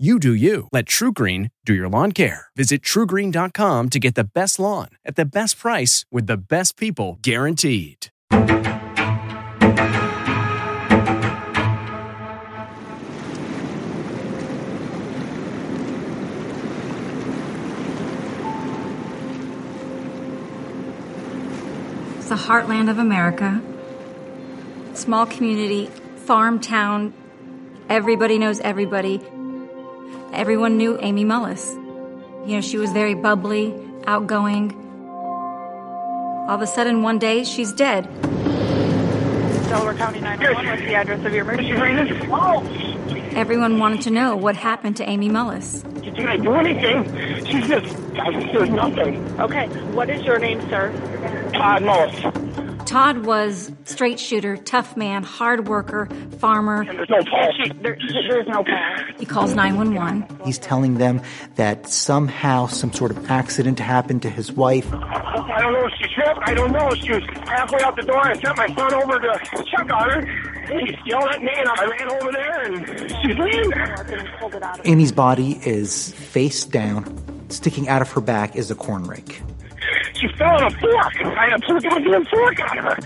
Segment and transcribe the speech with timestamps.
[0.00, 0.66] You do you.
[0.72, 2.46] Let TruGreen do your lawn care.
[2.56, 7.18] Visit trugreen.com to get the best lawn at the best price with the best people
[7.20, 8.06] guaranteed.
[22.16, 23.60] It's the heartland of America.
[24.94, 25.88] Small community,
[26.24, 27.12] farm town.
[27.90, 29.20] Everybody knows everybody.
[30.32, 31.74] Everyone knew Amy Mullis.
[32.46, 33.74] You know, she was very bubbly,
[34.06, 34.72] outgoing.
[36.48, 38.04] All of a sudden, one day, she's dead.
[39.68, 42.28] Delaware County 911, what's the address of your emergency?
[42.30, 42.62] Oh,
[43.32, 45.82] Everyone wanted to know what happened to Amy Mullis.
[46.02, 47.04] did I do anything?
[47.46, 49.40] She just, I, there's nothing.
[49.40, 50.90] Okay, what is your name, sir?
[51.52, 52.59] Todd Mullis.
[52.90, 56.08] Todd was straight shooter, tough man, hard worker,
[56.40, 56.84] farmer.
[56.84, 57.54] There's no pulse.
[57.82, 57.96] There,
[58.28, 59.00] there's no pulse.
[59.16, 60.44] He calls 911.
[60.44, 61.22] He's telling them
[61.54, 64.92] that somehow some sort of accident happened to his wife.
[64.92, 66.40] I don't know if she tripped.
[66.42, 66.92] I don't know.
[66.96, 68.26] She was halfway out the door.
[68.26, 70.18] I sent my son over to check on her.
[70.72, 74.80] And he yelled at me, and I ran over there, and she's laying there.
[74.84, 77.46] Amy's body is face down.
[77.50, 79.42] Sticking out of her back is a corn rake.
[80.14, 81.20] She fell on a fork.
[81.20, 82.98] I had to pull a goddamn fork out of her.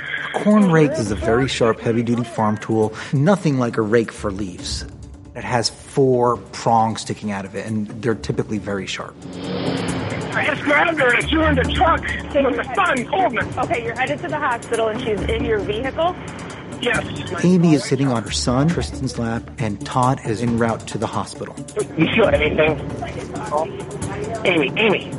[0.43, 4.31] Corn rake is a very sharp, heavy duty farm tool, nothing like a rake for
[4.31, 4.85] leaves.
[5.35, 9.17] It has four prongs sticking out of it, and they're typically very sharp.
[10.35, 13.61] I just grabbed her and threw her in the truck with my son holding her.
[13.63, 16.17] Okay, you're headed to the hospital and she's in your vehicle?
[16.81, 17.45] Yes.
[17.45, 21.07] Amy is sitting on her son, Tristan's lap, and Todd is en route to the
[21.07, 21.55] hospital.
[21.97, 22.81] You feel anything?
[24.45, 25.11] Amy, Amy.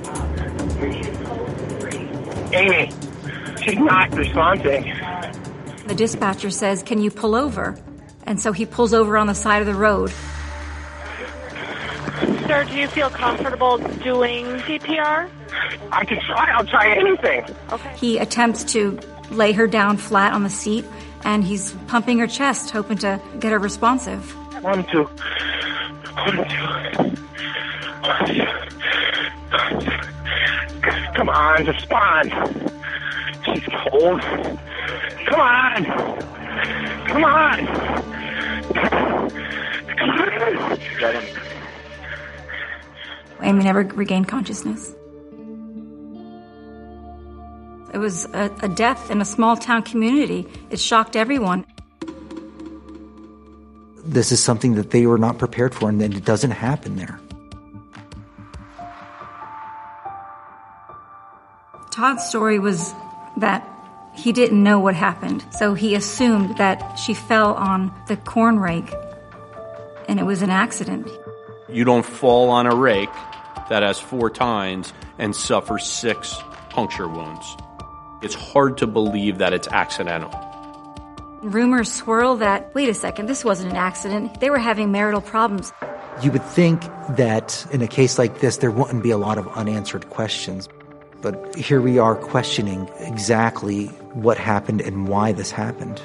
[2.53, 2.91] Amy.
[3.61, 4.93] She's not responding.
[5.87, 7.77] The dispatcher says, Can you pull over?
[8.23, 10.11] And so he pulls over on the side of the road.
[12.47, 15.29] Sir, do you feel comfortable doing CPR?
[15.91, 16.51] I can try.
[16.51, 17.45] I'll try anything.
[17.71, 17.95] Okay.
[17.97, 18.99] He attempts to
[19.31, 20.85] lay her down flat on the seat
[21.23, 24.31] and he's pumping her chest, hoping to get her responsive.
[24.63, 25.03] One, two.
[25.03, 26.65] One, two.
[28.01, 28.45] One, two.
[29.51, 30.14] One, two.
[31.15, 32.29] Come on, just spawn.
[33.45, 34.21] She's cold.
[34.21, 35.85] Come on.
[37.07, 37.65] Come on.
[39.97, 41.35] Come on.
[43.41, 44.93] Amy never regained consciousness.
[47.93, 50.45] It was a, a death in a small town community.
[50.69, 51.65] It shocked everyone.
[54.03, 57.19] This is something that they were not prepared for, and that it doesn't happen there.
[61.95, 62.93] Todd's story was
[63.37, 63.65] that
[64.11, 68.93] he didn't know what happened, so he assumed that she fell on the corn rake
[70.09, 71.09] and it was an accident.
[71.69, 73.13] You don't fall on a rake
[73.69, 76.35] that has four tines and suffer six
[76.67, 77.55] puncture wounds.
[78.21, 80.31] It's hard to believe that it's accidental.
[81.43, 84.41] Rumors swirl that, wait a second, this wasn't an accident.
[84.41, 85.71] They were having marital problems.
[86.21, 86.81] You would think
[87.15, 90.67] that in a case like this, there wouldn't be a lot of unanswered questions.
[91.25, 95.99] But here we are questioning exactly what happened and why this happened.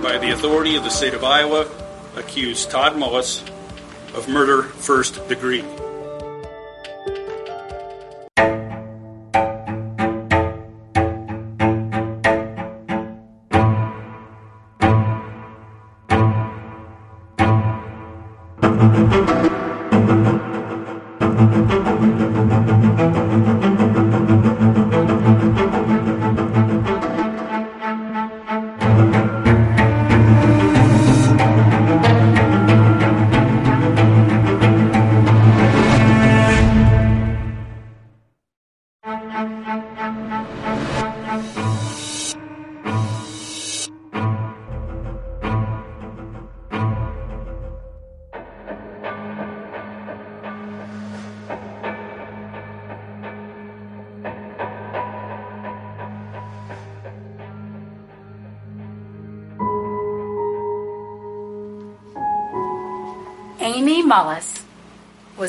[0.00, 1.66] By the authority of the state of Iowa,
[2.14, 3.42] accused Todd Mullis
[4.14, 5.64] of murder first degree.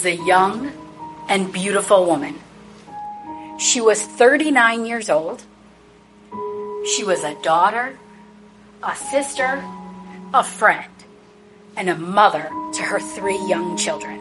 [0.03, 0.71] Was a young
[1.29, 2.38] and beautiful woman.
[3.57, 5.44] She was 39 years old.
[6.94, 7.97] She was a daughter,
[8.81, 9.63] a sister,
[10.33, 10.91] a friend,
[11.77, 14.19] and a mother to her three young children.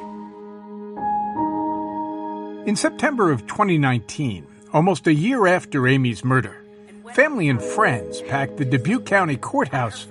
[2.66, 6.64] In September of 2019, almost a year after Amy's murder,
[7.12, 10.06] family and friends packed the Dubuque County Courthouse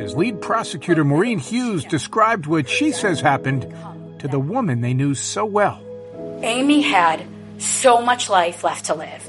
[0.00, 3.72] as lead prosecutor Maureen Hughes described what she says happened
[4.22, 5.82] to the woman they knew so well.
[6.42, 7.26] Amy had
[7.58, 9.28] so much life left to live,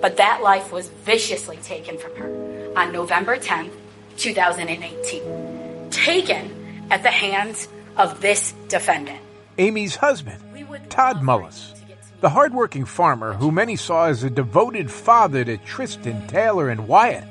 [0.00, 3.72] but that life was viciously taken from her on November 10th,
[4.16, 5.90] 2018.
[5.90, 7.68] Taken at the hands
[7.98, 9.20] of this defendant.
[9.58, 10.42] Amy's husband,
[10.88, 11.74] Todd Mullis,
[12.20, 17.28] the hardworking farmer who many saw as a devoted father to Tristan, Taylor, and Wyatt,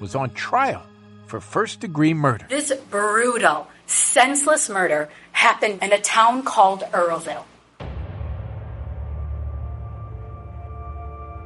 [0.00, 0.82] was on trial
[1.26, 2.46] for first degree murder.
[2.48, 7.44] This brutal, senseless murder happened in a town called Earlville.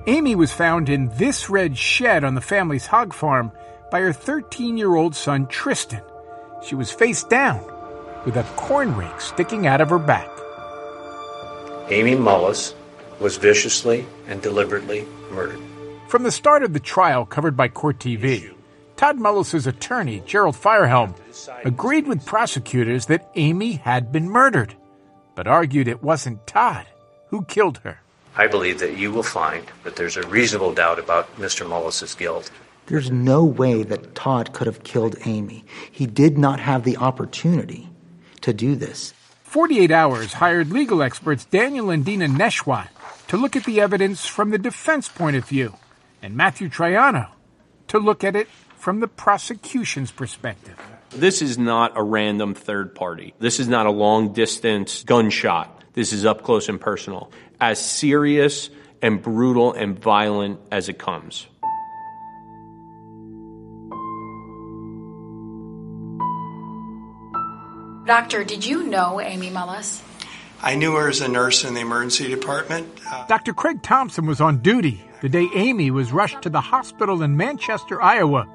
[0.07, 3.51] Amy was found in this red shed on the family's hog farm
[3.91, 6.03] by her 13 year old son Tristan.
[6.63, 7.61] She was face down
[8.25, 10.31] with a corn rake sticking out of her back.
[11.89, 12.75] Amy Mullis
[13.19, 15.61] was viciously and deliberately murdered.
[16.09, 18.55] From the start of the trial covered by Court TV,
[19.00, 21.14] Todd Mullis's attorney, Gerald Feuerhelm,
[21.64, 24.75] agreed with prosecutors that Amy had been murdered,
[25.35, 26.87] but argued it wasn't Todd
[27.29, 28.02] who killed her.
[28.37, 31.67] I believe that you will find that there's a reasonable doubt about Mr.
[31.67, 32.50] Mullis's guilt.
[32.88, 35.64] There's no way that Todd could have killed Amy.
[35.91, 37.88] He did not have the opportunity
[38.43, 39.14] to do this.
[39.44, 42.88] 48 Hours hired legal experts Daniel and Dina Neshwat
[43.29, 45.76] to look at the evidence from the defense point of view,
[46.20, 47.29] and Matthew Troiano
[47.88, 48.46] to look at it
[48.81, 50.77] from the prosecution's perspective.
[51.11, 53.35] This is not a random third party.
[53.38, 55.82] This is not a long distance gunshot.
[55.93, 57.31] This is up close and personal.
[57.61, 58.71] As serious
[59.03, 61.47] and brutal and violent as it comes.
[68.06, 70.03] Doctor, did you know Amy Mullis?
[70.62, 72.88] I knew her as a nurse in the emergency department.
[73.06, 73.53] Uh, Dr.
[73.53, 78.00] Craig Thompson was on duty the day Amy was rushed to the hospital in Manchester,
[78.00, 78.49] Iowa,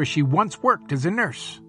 [0.00, 1.60] where she once worked as a nurse.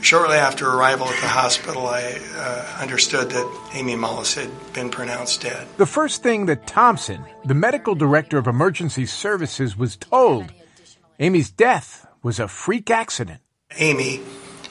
[0.00, 5.42] Shortly after arrival at the hospital, I uh, understood that Amy Mullis had been pronounced
[5.42, 5.68] dead.
[5.76, 10.52] The first thing that Thompson, the medical director of emergency services, was told
[11.20, 13.40] Amy's death was a freak accident.
[13.78, 14.20] Amy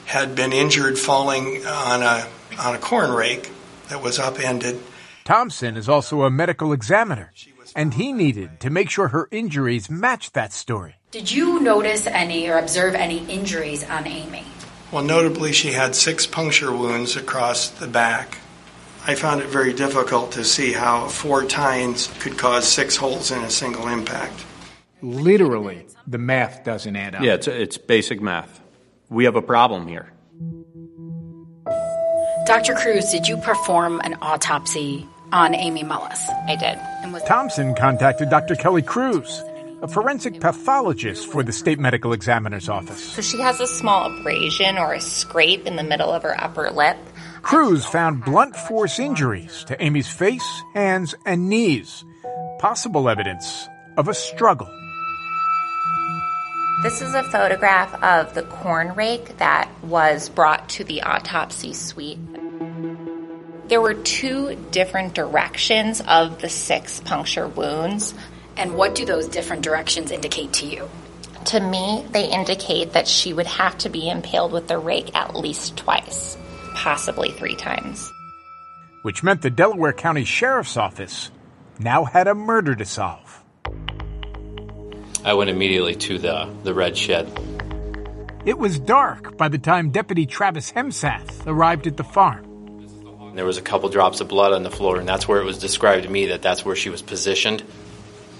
[0.04, 3.50] had been injured falling on a, on a corn rake
[3.88, 4.78] that was upended.
[5.24, 7.32] Thompson is also a medical examiner,
[7.76, 10.96] and he needed to make sure her injuries matched that story.
[11.12, 14.44] Did you notice any or observe any injuries on Amy?
[14.90, 18.38] Well, notably, she had six puncture wounds across the back.
[19.06, 23.42] I found it very difficult to see how four tines could cause six holes in
[23.42, 24.44] a single impact.
[25.02, 27.22] Literally, the math doesn't add up.
[27.22, 28.60] Yeah, it's, it's basic math.
[29.10, 30.10] We have a problem here.
[32.46, 32.74] Dr.
[32.74, 35.06] Cruz, did you perform an autopsy
[35.36, 36.28] on Amy Mullis?
[36.48, 36.78] I did.
[37.02, 38.56] And was Thompson contacted Dr.
[38.56, 39.42] Kelly Cruz,
[39.82, 43.02] a forensic pathologist for the state medical examiner's office.
[43.02, 46.70] So she has a small abrasion or a scrape in the middle of her upper
[46.70, 46.96] lip.
[47.42, 52.04] Cruz found blunt force injuries to Amy's face, hands, and knees,
[52.58, 54.70] possible evidence of a struggle.
[56.82, 62.18] This is a photograph of the corn rake that was brought to the autopsy suite.
[63.68, 68.14] There were two different directions of the six puncture wounds.
[68.56, 70.88] And what do those different directions indicate to you?
[71.46, 75.34] To me, they indicate that she would have to be impaled with the rake at
[75.34, 76.36] least twice,
[76.74, 78.10] possibly three times.
[79.02, 81.30] Which meant the Delaware County Sheriff's Office
[81.78, 83.44] now had a murder to solve.
[85.24, 87.28] I went immediately to the, the red shed.
[88.44, 92.45] It was dark by the time Deputy Travis Hemsath arrived at the farm.
[93.36, 95.58] There was a couple drops of blood on the floor, and that's where it was
[95.58, 97.62] described to me that that's where she was positioned.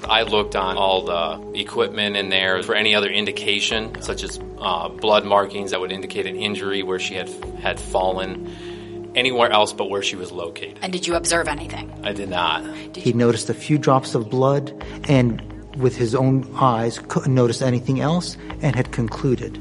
[0.04, 4.88] I looked on all the equipment in there for any other indication, such as uh,
[4.88, 7.28] blood markings that would indicate an injury where she had
[7.60, 10.78] had fallen, anywhere else but where she was located.
[10.80, 11.92] And did you observe anything?
[12.02, 12.64] I did not.
[12.96, 14.72] He noticed a few drops of blood
[15.08, 15.42] and,
[15.76, 19.58] with his own eyes, couldn't notice anything else and had concluded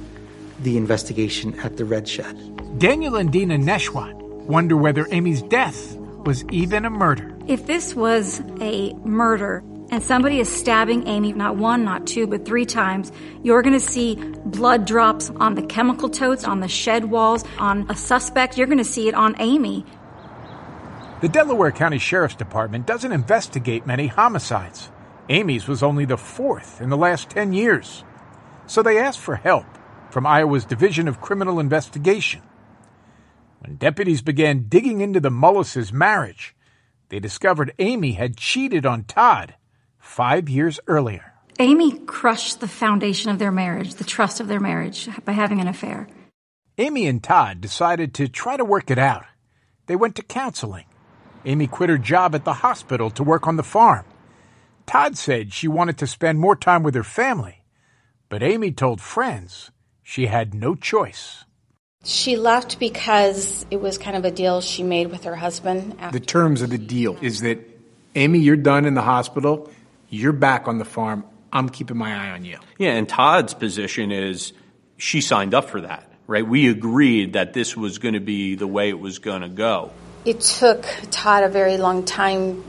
[0.60, 2.80] the investigation at the Red Shed.
[2.80, 7.36] Daniel and Dina Neshwat wonder whether Amy's death was even a murder.
[7.48, 12.46] If this was a murder and somebody is stabbing Amy not one, not two, but
[12.46, 13.12] three times,
[13.44, 17.86] you're going to see blood drops on the chemical totes, on the shed walls, on
[17.90, 18.58] a suspect.
[18.58, 19.86] You're going to see it on Amy.
[21.22, 24.90] The Delaware County Sheriff's Department doesn't investigate many homicides.
[25.30, 28.04] Amy's was only the fourth in the last 10 years.
[28.68, 29.66] So they asked for help
[30.10, 32.42] from Iowa's Division of Criminal Investigation.
[33.60, 36.56] When deputies began digging into the Mullises' marriage,
[37.10, 39.56] they discovered Amy had cheated on Todd
[40.00, 41.34] five years earlier.
[41.60, 45.68] Amy crushed the foundation of their marriage, the trust of their marriage, by having an
[45.68, 46.08] affair.
[46.78, 49.26] Amy and Todd decided to try to work it out.
[49.86, 50.86] They went to counseling.
[51.46, 54.06] Amy quit her job at the hospital to work on the farm.
[54.86, 57.64] Todd said she wanted to spend more time with her family,
[58.28, 59.72] but Amy told friends
[60.04, 61.45] she had no choice.
[62.06, 65.98] She left because it was kind of a deal she made with her husband.
[66.12, 67.58] The terms of the deal is that
[68.14, 69.72] Amy, you're done in the hospital.
[70.10, 71.26] You're back on the farm.
[71.52, 72.60] I'm keeping my eye on you.
[72.78, 74.54] Yeah, and Todd's position is
[74.98, 76.48] she signed up for that, right?
[76.48, 79.92] We agreed that this was going to be the way it was going to go.
[80.26, 82.64] It took Todd a very long time.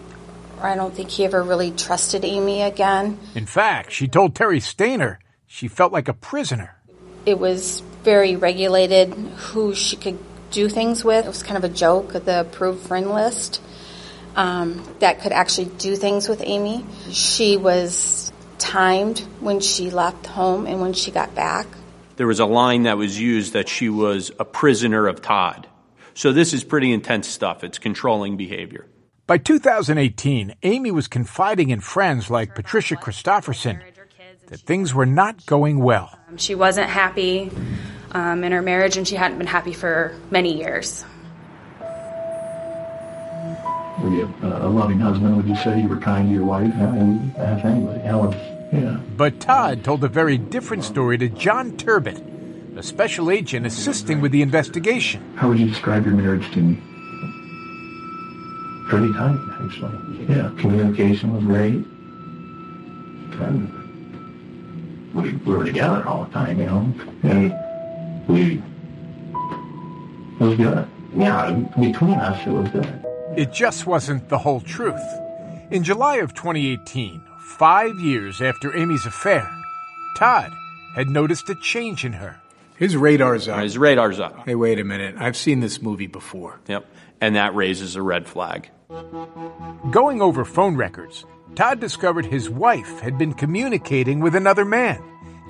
[0.62, 3.18] I don't think he ever really trusted Amy again.
[3.34, 6.74] In fact, she told Terry Stainer she felt like a prisoner.
[7.26, 10.16] It was very regulated who she could
[10.52, 11.24] do things with.
[11.24, 13.60] It was kind of a joke, the approved friend list
[14.36, 16.86] um, that could actually do things with Amy.
[17.10, 21.66] She was timed when she left home and when she got back.
[22.14, 25.66] There was a line that was used that she was a prisoner of Todd.
[26.14, 27.64] So this is pretty intense stuff.
[27.64, 28.86] It's controlling behavior.
[29.26, 33.82] By 2018, Amy was confiding in friends like Patricia Christopherson
[34.46, 36.16] that things were not going well.
[36.36, 37.50] She wasn't happy
[38.12, 41.04] um, in her marriage, and she hadn't been happy for many years.
[44.02, 45.36] Were you a loving husband?
[45.36, 46.72] Would you say you were kind to your wife?
[46.74, 48.00] And ask anybody.
[48.00, 48.32] Helen,
[48.72, 49.00] yeah.
[49.16, 52.22] But Todd told a very different story to John Turbot,
[52.76, 55.22] a special agent assisting with the investigation.
[55.36, 56.78] How would you describe your marriage to me?
[58.88, 60.26] Pretty tight, actually.
[60.28, 61.84] Yeah, communication was great.
[63.40, 67.52] And we, we were together all the time, you know, and
[68.28, 68.62] we
[70.38, 70.86] it was good.
[71.14, 73.04] Yeah, between us, it was good.
[73.36, 75.00] It just wasn't the whole truth.
[75.70, 77.22] In July of 2018,
[77.58, 79.50] five years after Amy's affair,
[80.18, 80.52] Todd
[80.94, 82.40] had noticed a change in her.
[82.76, 83.62] His radar's up.
[83.62, 84.44] His radar's up.
[84.44, 85.14] Hey, wait a minute.
[85.18, 86.60] I've seen this movie before.
[86.68, 86.84] Yep.
[87.22, 88.68] And that raises a red flag.
[89.90, 95.02] Going over phone records, Todd discovered his wife had been communicating with another man,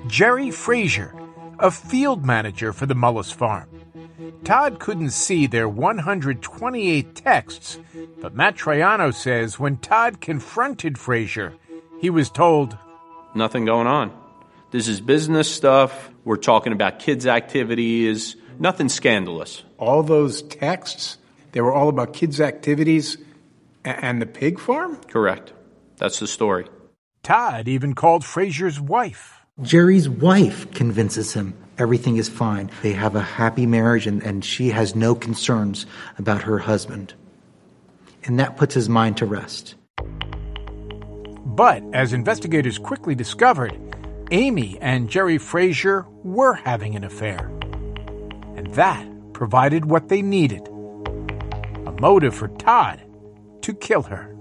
[0.07, 1.13] Jerry Frazier,
[1.59, 3.69] a field manager for the Mullis farm.
[4.43, 7.79] Todd couldn't see their 128 texts,
[8.21, 11.53] but Matt Troiano says when Todd confronted Frazier,
[11.99, 12.77] he was told,
[13.35, 14.11] Nothing going on.
[14.71, 16.09] This is business stuff.
[16.23, 18.35] We're talking about kids' activities.
[18.59, 19.63] Nothing scandalous.
[19.77, 21.17] All those texts,
[21.51, 23.17] they were all about kids' activities
[23.85, 24.97] and the pig farm?
[25.07, 25.53] Correct.
[25.97, 26.67] That's the story.
[27.23, 29.36] Todd even called Frazier's wife.
[29.63, 32.69] Jerry's wife convinces him everything is fine.
[32.83, 35.87] They have a happy marriage and, and she has no concerns
[36.19, 37.15] about her husband.
[38.23, 39.73] And that puts his mind to rest.
[41.43, 43.75] But as investigators quickly discovered,
[44.29, 47.47] Amy and Jerry Frazier were having an affair.
[48.55, 53.01] And that provided what they needed a motive for Todd
[53.61, 54.35] to kill her.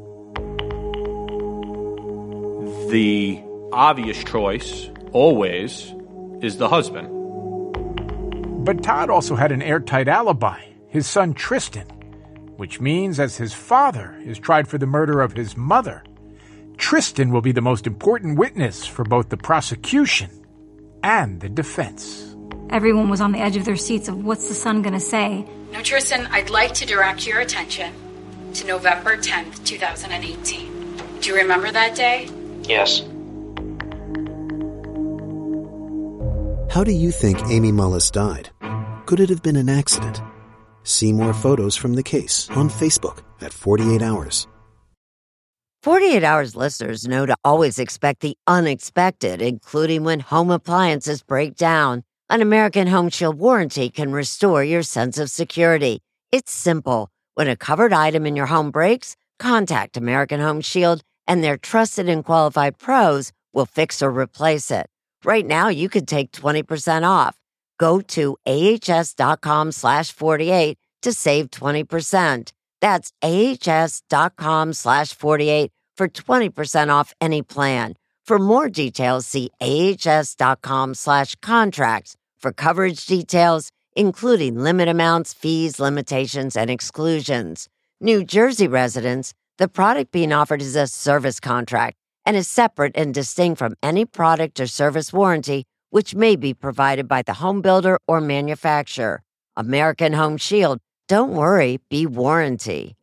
[2.91, 3.43] The
[3.73, 5.95] obvious choice, always,
[6.41, 7.09] is the husband.
[8.65, 11.87] But Todd also had an airtight alibi his son Tristan.
[12.57, 16.03] which means as his father is tried for the murder of his mother,
[16.79, 20.31] Tristan will be the most important witness for both the prosecution
[21.03, 22.35] and the defense.
[22.71, 25.47] Everyone was on the edge of their seats of what's the son going to say.
[25.71, 27.93] Now, Tristan, I'd like to direct your attention
[28.55, 31.21] to November 10th, 2018.
[31.21, 32.31] Do you remember that day?
[32.63, 33.03] Yes.
[36.77, 38.51] How do you think Amy Mullis died?
[39.07, 40.21] Could it have been an accident?
[40.83, 44.47] See more photos from the case on Facebook at 48 Hours.
[45.83, 52.03] 48 Hours listeners know to always expect the unexpected, including when home appliances break down.
[52.29, 56.03] An American Home Shield warranty can restore your sense of security.
[56.31, 57.09] It's simple.
[57.37, 62.07] When a covered item in your home breaks, contact American Home Shield and their trusted
[62.07, 64.89] and qualified pros will fix or replace it.
[65.27, 67.37] Right now, you could take 20% off.
[67.81, 72.53] Go to ahs.com slash 48 to save 20%.
[72.81, 77.95] That's ahs.com slash 48 for 20% off any plan.
[78.25, 86.57] For more details, see ahs.com slash contracts for coverage details, including limit amounts, fees, limitations,
[86.57, 87.69] and exclusions.
[88.01, 93.15] New Jersey residents, the product being offered is a service contract and is separate and
[93.15, 97.99] distinct from any product or service warranty which may be provided by the home builder
[98.07, 99.23] or manufacturer.
[99.57, 100.79] American Home Shield.
[101.09, 102.97] Don't worry, be warranty.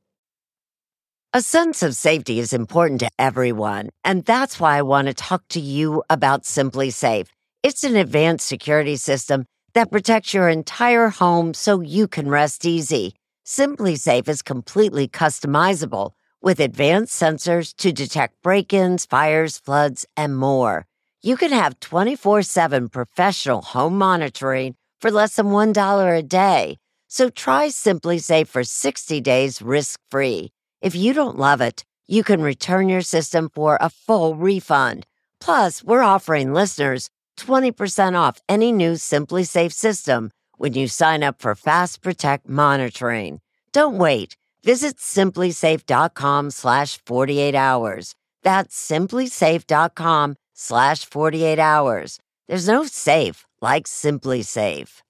[1.33, 5.41] A sense of safety is important to everyone, and that's why I want to talk
[5.49, 7.27] to you about SimpliSafe.
[7.63, 13.15] It's an advanced security system that protects your entire home so you can rest easy.
[13.47, 16.11] SimpliSafe is completely customizable
[16.43, 20.85] with advanced sensors to detect break ins, fires, floods, and more.
[21.23, 26.77] You can have 24 7 professional home monitoring for less than $1 a day.
[27.07, 30.51] So try SimpliSafe for 60 days risk free.
[30.81, 35.05] If you don't love it, you can return your system for a full refund.
[35.39, 41.55] Plus, we're offering listeners 20% off any new SimpliSafe system when you sign up for
[41.55, 43.39] Fast Protect monitoring.
[43.71, 44.35] Don't wait.
[44.63, 48.15] Visit simplisafe.com slash 48 hours.
[48.43, 52.19] That's simplisafe.com slash 48 hours.
[52.47, 55.01] There's no safe like SimpliSafe.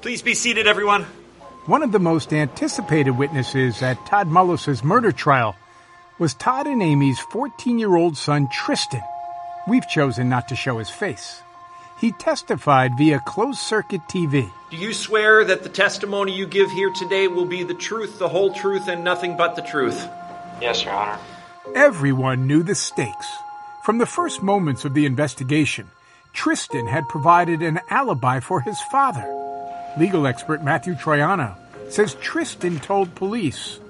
[0.00, 1.04] Please be seated, everyone.
[1.66, 5.56] One of the most anticipated witnesses at Todd Mullis's murder trial
[6.18, 9.00] was Todd and Amy's 14 year old son, Tristan.
[9.66, 11.43] We've chosen not to show his face.
[12.04, 14.52] He testified via closed circuit TV.
[14.70, 18.28] Do you swear that the testimony you give here today will be the truth, the
[18.28, 20.06] whole truth, and nothing but the truth?
[20.60, 21.18] Yes, Your Honor.
[21.74, 23.26] Everyone knew the stakes.
[23.84, 25.88] From the first moments of the investigation,
[26.34, 29.24] Tristan had provided an alibi for his father.
[29.96, 31.56] Legal expert Matthew Troiano
[31.88, 33.80] says Tristan told police.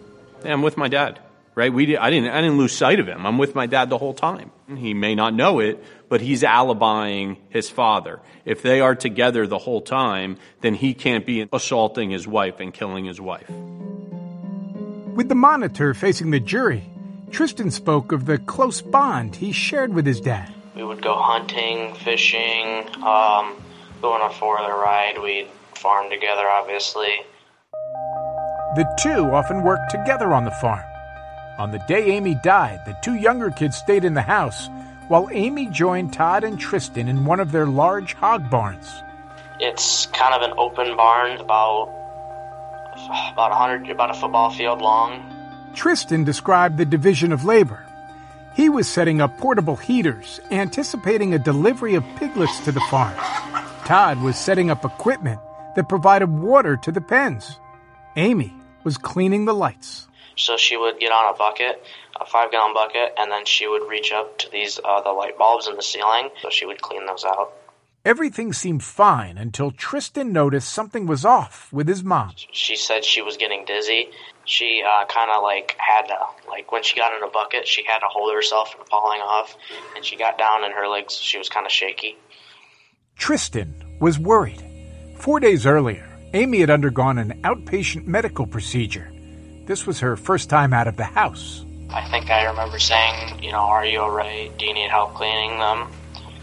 [0.45, 1.19] Hey, I'm with my dad,
[1.55, 1.73] right?
[1.73, 3.27] We did, I didn't I didn't lose sight of him.
[3.27, 4.51] I'm with my dad the whole time.
[4.77, 8.21] He may not know it, but he's alibying his father.
[8.45, 12.73] If they are together the whole time, then he can't be assaulting his wife and
[12.73, 13.49] killing his wife.
[15.15, 16.91] With the monitor facing the jury,
[17.31, 20.53] Tristan spoke of the close bond he shared with his dad.
[20.75, 23.55] We would go hunting, fishing, um,
[24.03, 25.21] go on a four-wheeler ride.
[25.23, 27.15] We'd farm together, obviously.
[28.75, 30.83] The two often worked together on the farm.
[31.59, 34.69] On the day Amy died, the two younger kids stayed in the house
[35.09, 39.03] while Amy joined Todd and Tristan in one of their large hog barns.
[39.61, 41.91] It's kind of an open barn, about
[43.33, 45.31] about a hundred, about a football field long.
[45.75, 47.85] Tristan described the division of labor.
[48.55, 53.15] He was setting up portable heaters, anticipating a delivery of piglets to the farm.
[53.85, 55.41] Todd was setting up equipment
[55.75, 57.59] that provided water to the pens.
[58.17, 58.53] Amy
[58.85, 60.07] was cleaning the lights.
[60.37, 61.83] So she would get on a bucket,
[62.21, 65.39] a five gallon bucket, and then she would reach up to these uh, the light
[65.39, 66.31] bulbs in the ceiling.
[66.43, 67.53] So she would clean those out.
[68.05, 72.35] Everything seemed fine until Tristan noticed something was off with his mom.
[72.53, 74.11] She said she was getting dizzy.
[74.45, 76.17] She uh, kind of like had to,
[76.47, 79.57] like when she got in a bucket, she had to hold herself from falling off,
[79.97, 81.15] and she got down and her legs.
[81.15, 82.19] She was kind of shaky.
[83.17, 84.63] Tristan was worried.
[85.17, 89.11] Four days earlier, Amy had undergone an outpatient medical procedure.
[89.67, 91.65] This was her first time out of the house.
[91.91, 94.57] I think I remember saying, you know, are you alright?
[94.59, 95.89] Do you need help cleaning them?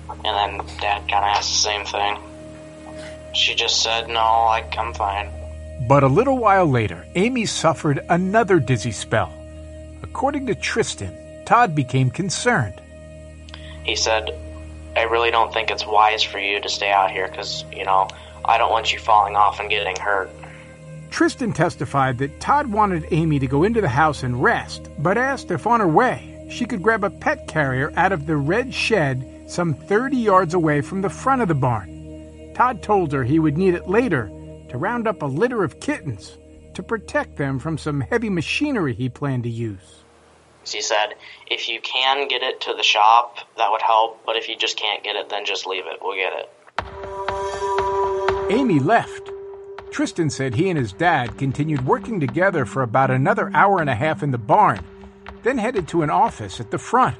[0.09, 2.17] And then Dad kind of asked the same thing.
[3.33, 5.29] She just said, no, like, I'm fine.
[5.87, 9.31] But a little while later, Amy suffered another dizzy spell.
[10.03, 12.81] According to Tristan, Todd became concerned.
[13.83, 14.31] He said,
[14.95, 18.09] I really don't think it's wise for you to stay out here because, you know,
[18.43, 20.29] I don't want you falling off and getting hurt.
[21.11, 25.51] Tristan testified that Todd wanted Amy to go into the house and rest, but asked
[25.51, 29.43] if on her way she could grab a pet carrier out of the red shed
[29.45, 32.53] some 30 yards away from the front of the barn.
[32.55, 34.31] Todd told her he would need it later
[34.69, 36.37] to round up a litter of kittens
[36.75, 40.03] to protect them from some heavy machinery he planned to use.
[40.65, 41.15] He said,
[41.47, 44.77] if you can get it to the shop, that would help, but if you just
[44.77, 45.99] can't get it, then just leave it.
[46.01, 46.49] We'll get it.
[48.51, 49.30] Amy left.
[49.91, 53.95] Tristan said he and his dad continued working together for about another hour and a
[53.95, 54.79] half in the barn,
[55.43, 57.17] then headed to an office at the front.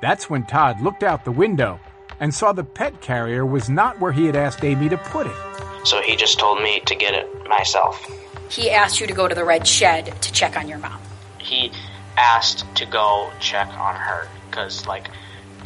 [0.00, 1.80] That's when Todd looked out the window
[2.20, 5.36] and saw the pet carrier was not where he had asked Amy to put it.
[5.84, 8.08] So he just told me to get it myself.
[8.48, 11.00] He asked you to go to the red shed to check on your mom.
[11.38, 11.72] He
[12.16, 15.08] asked to go check on her because, like,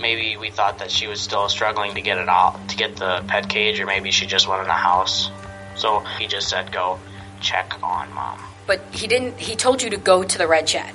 [0.00, 3.22] maybe we thought that she was still struggling to get it out, to get the
[3.28, 5.30] pet cage, or maybe she just went in the house.
[5.78, 6.98] So he just said, go
[7.40, 8.40] check on mom.
[8.66, 10.92] But he didn't, he told you to go to the red shed.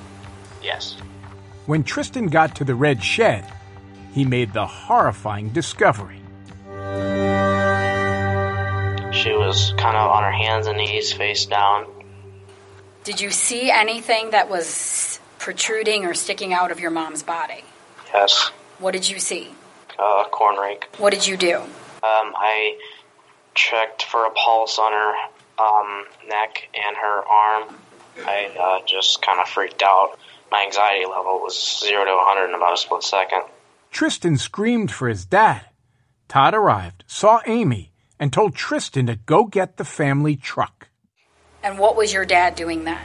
[0.62, 0.96] Yes.
[1.66, 3.50] When Tristan got to the red shed,
[4.12, 6.20] he made the horrifying discovery.
[9.12, 11.86] She was kind of on her hands and knees, face down.
[13.04, 17.64] Did you see anything that was protruding or sticking out of your mom's body?
[18.12, 18.50] Yes.
[18.78, 19.54] What did you see?
[19.98, 20.88] Uh, corn rake.
[20.98, 21.56] What did you do?
[21.56, 22.78] Um, I
[23.54, 25.14] checked for a pulse on her
[25.58, 27.74] um, neck and her arm.
[28.26, 30.18] I uh, just kind of freaked out.
[30.50, 33.42] My anxiety level was zero to 100 in about a split second.
[33.90, 35.66] Tristan screamed for his dad.
[36.28, 40.88] Todd arrived, saw Amy, and told Tristan to go get the family truck.
[41.62, 43.00] And what was your dad doing then?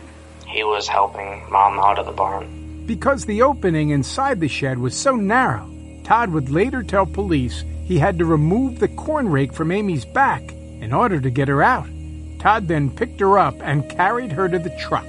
[0.47, 2.85] He was helping mom out of the barn.
[2.85, 5.69] Because the opening inside the shed was so narrow,
[6.03, 10.43] Todd would later tell police he had to remove the corn rake from Amy's back
[10.79, 11.89] in order to get her out.
[12.37, 15.07] Todd then picked her up and carried her to the truck.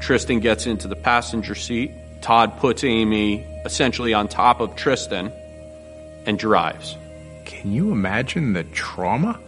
[0.00, 1.90] Tristan gets into the passenger seat.
[2.22, 5.32] Todd puts Amy essentially on top of Tristan
[6.26, 6.96] and drives.
[7.44, 9.40] Can you imagine the trauma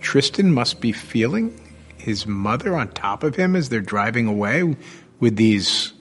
[0.00, 1.56] Tristan must be feeling?
[1.96, 4.76] His mother on top of him as they're driving away
[5.20, 5.92] with these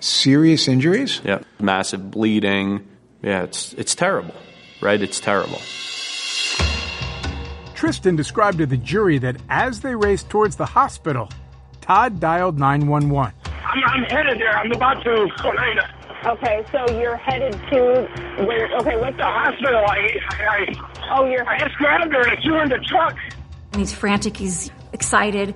[0.00, 1.22] serious injuries?
[1.24, 2.86] Yeah, massive bleeding.
[3.22, 4.34] Yeah, it's it's terrible,
[4.84, 5.00] right?
[5.00, 5.60] It's terrible.
[7.74, 11.28] Tristan described to the jury that as they raced towards the hospital,
[11.80, 13.34] Todd dialed 911.
[13.46, 14.56] I'm, I'm headed there.
[14.56, 15.28] I'm about to.
[16.26, 18.08] Okay, so you're headed to
[18.46, 18.74] where?
[18.78, 19.84] Okay, what's the hospital?
[19.86, 21.46] I, I, oh, you're.
[21.46, 23.16] I just grabbed her and I threw her in the truck.
[23.72, 24.36] And he's frantic.
[24.36, 25.54] He's excited.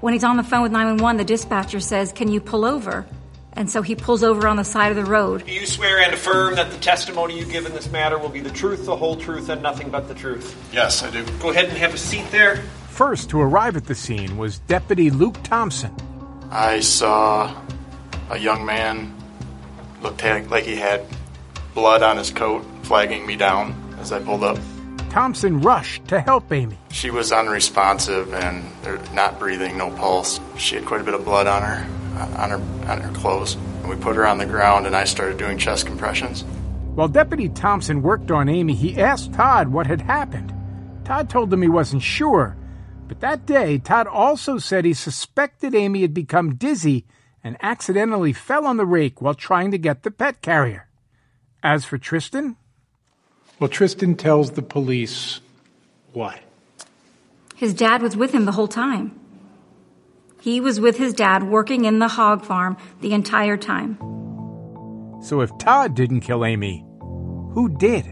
[0.00, 3.06] When he's on the phone with 911, the dispatcher says, "Can you pull over?"
[3.56, 5.44] And so he pulls over on the side of the road.
[5.46, 8.40] Do you swear and affirm that the testimony you give in this matter will be
[8.40, 10.54] the truth, the whole truth, and nothing but the truth?
[10.72, 11.24] Yes, I do.
[11.40, 12.62] Go ahead and have a seat there.
[12.88, 15.94] First to arrive at the scene was Deputy Luke Thompson.
[16.50, 17.54] I saw
[18.30, 19.14] a young man
[20.02, 21.02] looked like he had
[21.74, 24.58] blood on his coat, flagging me down as I pulled up.
[25.10, 26.76] Thompson rushed to help Amy.
[26.90, 30.40] She was unresponsive and er, not breathing, no pulse.
[30.58, 31.86] She had quite a bit of blood on her,
[32.16, 33.54] on her, on her clothes.
[33.80, 36.42] And we put her on the ground, and I started doing chest compressions.
[36.94, 40.52] While Deputy Thompson worked on Amy, he asked Todd what had happened.
[41.04, 42.56] Todd told him he wasn't sure,
[43.06, 47.04] but that day, Todd also said he suspected Amy had become dizzy
[47.44, 50.88] and accidentally fell on the rake while trying to get the pet carrier.
[51.62, 52.56] As for Tristan?
[53.60, 55.40] Well, Tristan tells the police
[56.12, 56.40] what?
[57.54, 59.18] His dad was with him the whole time.
[60.46, 63.98] He was with his dad working in the hog farm the entire time.
[65.20, 68.06] So if Todd didn't kill Amy, who did?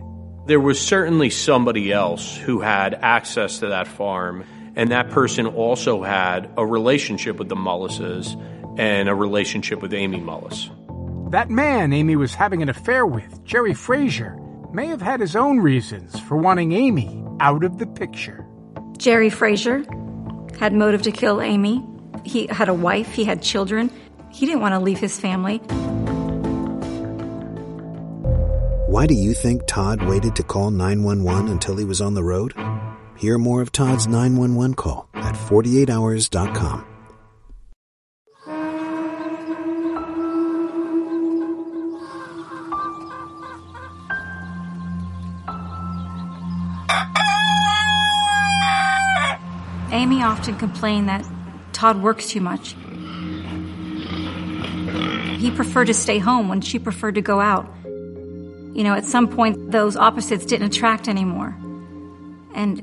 [0.48, 4.44] There was certainly somebody else who had access to that farm,
[4.74, 8.34] and that person also had a relationship with the Mullises
[8.80, 11.30] and a relationship with Amy Mullis.
[11.30, 14.36] That man Amy was having an affair with, Jerry Frazier,
[14.72, 18.44] may have had his own reasons for wanting Amy out of the picture.
[18.98, 19.84] Jerry Frazier
[20.58, 21.86] had motive to kill Amy.
[22.24, 23.90] He had a wife, he had children.
[24.30, 25.58] He didn't want to leave his family.
[28.88, 32.54] Why do you think Todd waited to call 911 until he was on the road?
[33.16, 36.86] Hear more of Todd's 911 call at 48hours.com.
[49.90, 51.24] Amy often complained that
[51.74, 52.74] Todd works too much.
[55.38, 57.68] He preferred to stay home when she preferred to go out.
[57.84, 61.54] You know, at some point, those opposites didn't attract anymore.
[62.54, 62.82] And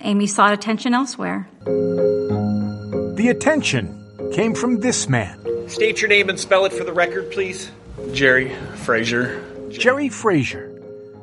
[0.00, 1.48] Amy sought attention elsewhere.
[1.64, 5.68] The attention came from this man.
[5.68, 7.70] State your name and spell it for the record, please.
[8.12, 9.44] Jerry Frazier.
[9.70, 10.72] Jerry Frazier,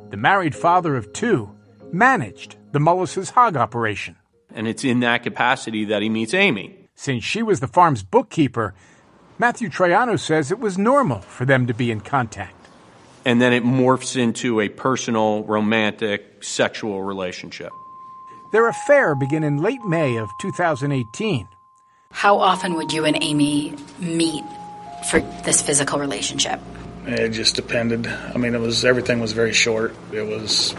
[0.10, 1.52] the married father of two,
[1.92, 4.16] managed the Mullis's hog operation.
[4.54, 6.87] And it's in that capacity that he meets Amy.
[7.00, 8.74] Since she was the farm's bookkeeper,
[9.38, 12.56] Matthew Troiano says it was normal for them to be in contact.
[13.24, 17.72] And then it morphs into a personal, romantic, sexual relationship.
[18.52, 21.48] Their affair began in late May of 2018.
[22.12, 24.44] How often would you and Amy meet
[25.12, 26.60] for this physical relationship?
[27.06, 28.08] It just depended.
[28.08, 29.94] I mean, it was everything was very short.
[30.12, 30.74] It was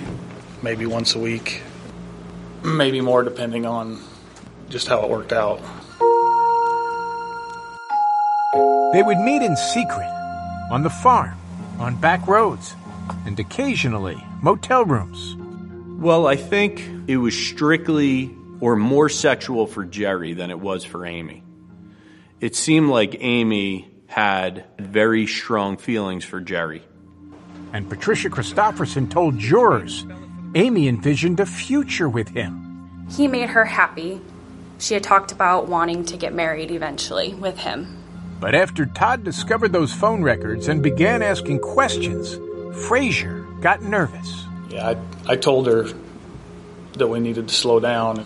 [0.62, 1.62] maybe once a week,
[2.64, 4.02] maybe more depending on
[4.68, 5.61] just how it worked out.
[8.90, 10.09] They would meet in secret,
[10.70, 11.37] on the farm,
[11.79, 12.74] on back roads,
[13.27, 15.37] and occasionally motel rooms.
[16.01, 21.05] Well, I think it was strictly or more sexual for Jerry than it was for
[21.05, 21.42] Amy.
[22.40, 26.83] It seemed like Amy had very strong feelings for Jerry.
[27.74, 30.07] And Patricia Christopherson told jurors
[30.55, 33.07] Amy envisioned a future with him.
[33.11, 34.22] He made her happy.
[34.79, 37.97] She had talked about wanting to get married eventually with him.
[38.40, 42.38] But after Todd discovered those phone records and began asking questions,
[42.87, 44.44] Frazier got nervous.
[44.70, 44.94] Yeah,
[45.27, 45.88] I, I told her
[46.94, 48.24] that we needed to slow down.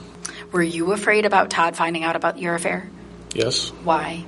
[0.51, 2.90] Were you afraid about Todd finding out about your affair?
[3.35, 3.70] Yes.
[3.85, 4.25] Why?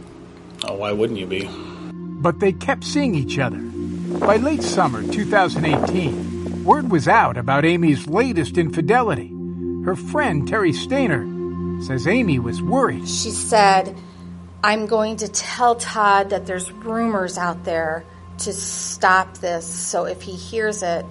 [0.64, 1.50] Oh, why wouldn't you be?
[1.92, 3.58] But they kept seeing each other.
[3.58, 9.30] By late summer 2018, word was out about Amy's latest infidelity.
[9.84, 11.26] Her friend, Terry Stainer,
[11.82, 13.06] says Amy was worried.
[13.06, 13.94] She said,
[14.64, 18.02] I'm going to tell Todd that there's rumors out there
[18.38, 21.04] to stop this, so if he hears it,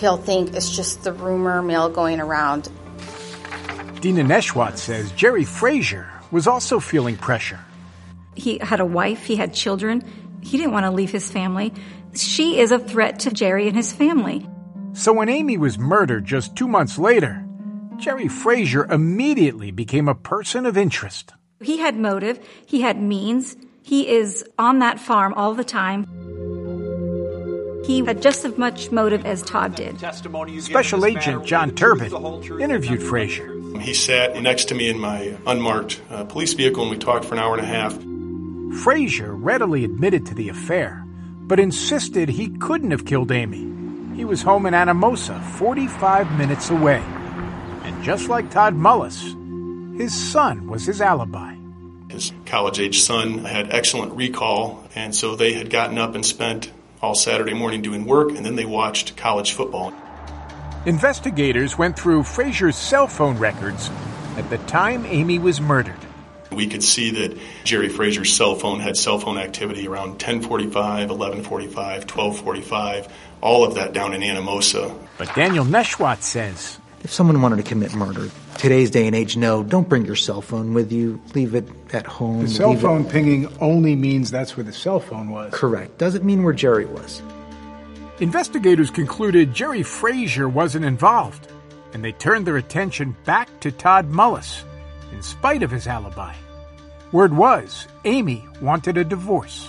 [0.00, 2.68] he'll think it's just the rumor mill going around.
[4.00, 7.60] Dina Neshwat says Jerry Frazier was also feeling pressure.
[8.34, 10.02] He had a wife, he had children.
[10.40, 11.72] He didn't want to leave his family.
[12.12, 14.48] She is a threat to Jerry and his family.
[14.94, 17.46] So when Amy was murdered just two months later,
[17.98, 21.35] Jerry Frazier immediately became a person of interest.
[21.62, 23.56] He had motive, he had means.
[23.82, 26.06] He is on that farm all the time.
[27.86, 29.98] He had just as much motive as Todd did.
[30.60, 32.12] Special Agent John Turbin
[32.60, 33.52] interviewed Frazier.
[33.78, 37.34] He sat next to me in my unmarked uh, police vehicle and we talked for
[37.34, 37.94] an hour and a half.
[38.82, 41.04] Frazier readily admitted to the affair,
[41.42, 43.64] but insisted he couldn't have killed Amy.
[44.16, 47.02] He was home in Anamosa, 45 minutes away.
[47.84, 49.34] And just like Todd Mullis,
[49.96, 51.54] his son was his alibi.
[52.10, 56.70] His college age son had excellent recall, and so they had gotten up and spent
[57.02, 59.92] all Saturday morning doing work, and then they watched college football.
[60.84, 63.90] Investigators went through Frazier's cell phone records
[64.36, 65.98] at the time Amy was murdered.
[66.52, 71.74] We could see that Jerry Frazier's cell phone had cell phone activity around 1045, 1145,
[71.74, 74.96] 1245, all of that down in Anamosa.
[75.18, 79.62] But Daniel Neshwat says If someone wanted to commit murder, today's day and age, no,
[79.62, 81.20] don't bring your cell phone with you.
[81.36, 82.42] Leave it at home.
[82.42, 85.54] The cell Leave it- phone pinging only means that's where the cell phone was.
[85.54, 85.98] Correct.
[85.98, 87.22] Doesn't mean where Jerry was.
[88.18, 91.46] investigators concluded Jerry Frazier wasn't involved,
[91.94, 94.64] and they turned their attention back to Todd Mullis,
[95.12, 96.34] in spite of his alibi.
[97.12, 99.68] Word was Amy wanted a divorce.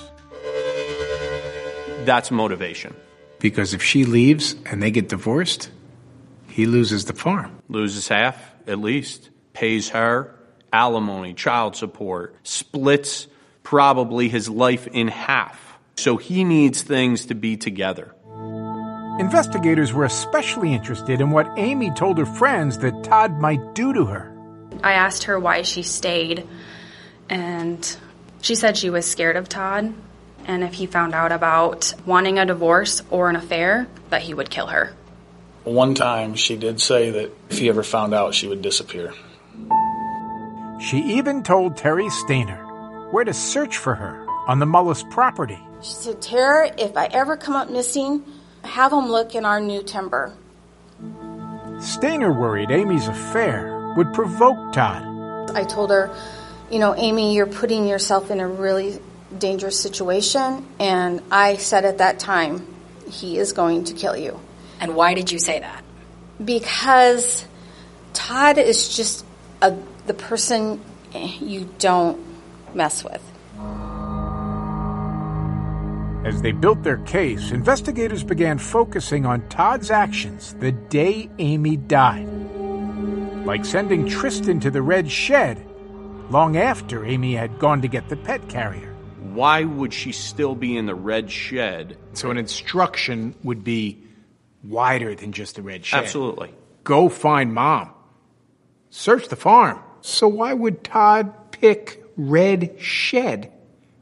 [2.03, 2.95] That's motivation.
[3.37, 5.69] Because if she leaves and they get divorced,
[6.57, 7.61] he loses the farm.
[7.69, 9.29] Loses half, at least.
[9.53, 10.33] Pays her
[10.73, 13.27] alimony, child support, splits
[13.61, 15.77] probably his life in half.
[15.97, 18.15] So he needs things to be together.
[19.19, 24.05] Investigators were especially interested in what Amy told her friends that Todd might do to
[24.05, 24.35] her.
[24.81, 26.47] I asked her why she stayed,
[27.29, 27.97] and
[28.41, 29.93] she said she was scared of Todd,
[30.45, 34.49] and if he found out about wanting a divorce or an affair, that he would
[34.49, 34.95] kill her.
[35.67, 39.13] One time she did say that if he ever found out, she would disappear.
[40.79, 42.63] She even told Terry Stainer
[43.11, 45.59] where to search for her on the Mullis property.
[45.81, 48.23] She said, Tara, if I ever come up missing,
[48.63, 50.33] have them look in our new timber.
[51.81, 55.51] Stainer worried Amy's affair would provoke Todd.
[55.51, 56.09] I told her,
[56.71, 59.01] you know, Amy, you're putting yourself in a really
[59.37, 60.65] dangerous situation.
[60.79, 62.65] And I said at that time,
[63.11, 64.39] he is going to kill you.
[64.79, 65.83] And why did you say that?
[66.43, 67.45] Because
[68.13, 69.25] Todd is just
[69.61, 70.81] a, the person
[71.13, 72.19] you don't
[72.75, 73.23] mess with.
[76.25, 82.27] As they built their case, investigators began focusing on Todd's actions the day Amy died.
[83.45, 85.65] Like sending Tristan to the red shed
[86.29, 88.93] long after Amy had gone to get the pet carrier.
[89.33, 91.97] Why would she still be in the red shed?
[92.13, 94.03] So an instruction would be
[94.63, 96.03] wider than just the red shed.
[96.03, 96.53] Absolutely.
[96.83, 97.91] Go find mom.
[98.89, 99.79] Search the farm.
[100.01, 103.51] So why would Todd pick red shed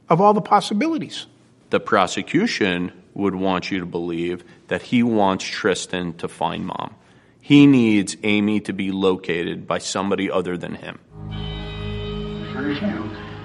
[0.10, 1.26] of all the possibilities?
[1.70, 6.94] The prosecution would want you to believe that he wants Tristan to find mom.
[7.42, 11.00] He needs Amy to be located by somebody other than him.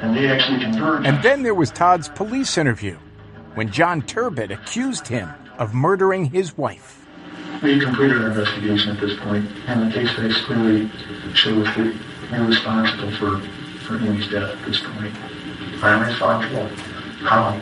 [0.02, 1.06] And they actually confirmed.
[1.06, 2.96] And then there was Todd's police interview
[3.54, 6.99] when John Turbot accused him of murdering his wife.
[7.62, 10.90] We completed our investigation at this point, and the case face clearly
[11.34, 11.94] shows that
[12.32, 13.38] you're responsible for,
[13.80, 15.14] for Amy's death at this point.
[15.82, 16.66] I'm responsible.
[17.26, 17.60] How?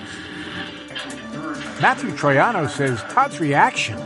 [1.81, 3.99] Matthew Troiano says Todd's reaction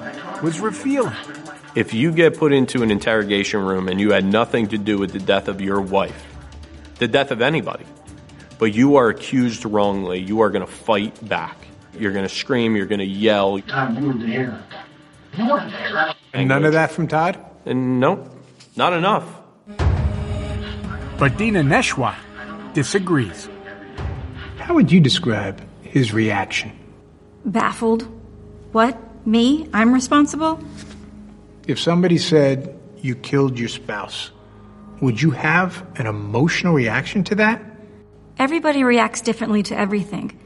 [0.42, 1.14] was revealing.
[1.74, 5.12] If you get put into an interrogation room and you had nothing to do with
[5.12, 6.26] the death of your wife,
[7.00, 7.84] the death of anybody,
[8.58, 11.56] but you are accused wrongly, you are going to fight back.
[11.98, 13.58] You're going to scream, you're going to yell.
[13.60, 14.62] Todd, you were there.
[15.36, 16.14] You weren't there.
[16.32, 17.38] And none of that from Todd?
[17.64, 18.28] And nope,
[18.76, 19.24] not enough.
[21.18, 22.14] But Dina Neshwa
[22.74, 23.48] disagrees.
[24.58, 26.72] How would you describe his reaction?
[27.44, 28.02] Baffled.
[28.72, 28.98] What?
[29.26, 29.68] Me?
[29.72, 30.60] I'm responsible?
[31.66, 34.30] If somebody said you killed your spouse,
[35.00, 37.62] would you have an emotional reaction to that?
[38.38, 40.38] Everybody reacts differently to everything.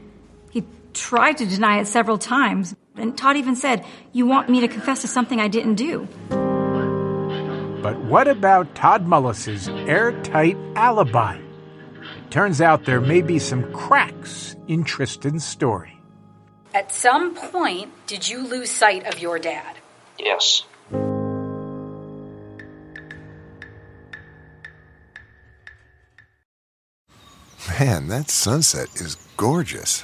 [0.51, 4.67] He tried to deny it several times, and Todd even said, You want me to
[4.67, 6.07] confess to something I didn't do.
[7.81, 11.37] But what about Todd Mullis's airtight alibi?
[11.37, 15.97] It turns out there may be some cracks in Tristan's story.
[16.73, 19.77] At some point, did you lose sight of your dad?
[20.19, 20.63] Yes.
[27.79, 30.03] Man, that sunset is gorgeous.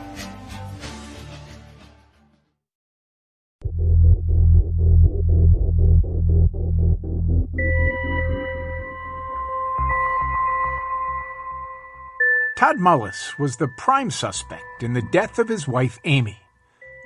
[12.61, 16.37] Todd Mullis was the prime suspect in the death of his wife, Amy.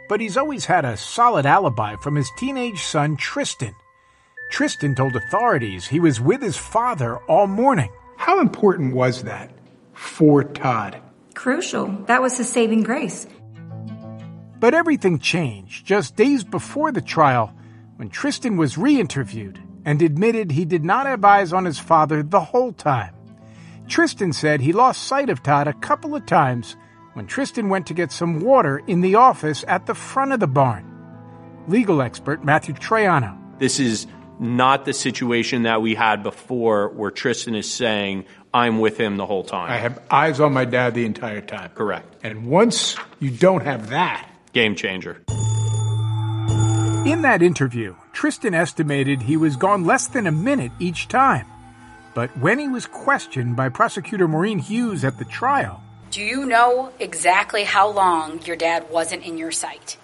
[0.09, 3.73] But he's always had a solid alibi from his teenage son, Tristan.
[4.51, 7.89] Tristan told authorities he was with his father all morning.
[8.17, 9.49] How important was that
[9.93, 11.01] for Todd?
[11.35, 11.87] Crucial.
[12.07, 13.25] That was his saving grace.
[14.59, 17.53] But everything changed just days before the trial
[17.95, 22.23] when Tristan was re interviewed and admitted he did not have eyes on his father
[22.23, 23.13] the whole time.
[23.87, 26.75] Tristan said he lost sight of Todd a couple of times
[27.13, 30.47] when Tristan went to get some water in the office at the front of the
[30.47, 30.91] barn.
[31.67, 33.37] Legal expert Matthew Troiano.
[33.59, 34.07] This is
[34.39, 39.25] not the situation that we had before where Tristan is saying, I'm with him the
[39.25, 39.71] whole time.
[39.71, 41.71] I have eyes on my dad the entire time.
[41.73, 42.15] Correct.
[42.23, 45.21] And once you don't have that, Game changer.
[47.05, 51.45] In that interview, Tristan estimated he was gone less than a minute each time.
[52.15, 56.91] But when he was questioned by prosecutor Maureen Hughes at the trial, Do you know
[56.99, 59.97] exactly how long your dad wasn't in your sight?